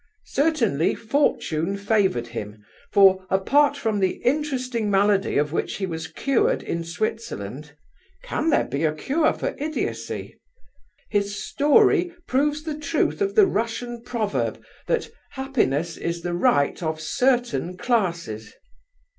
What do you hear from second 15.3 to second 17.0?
'happiness is the right of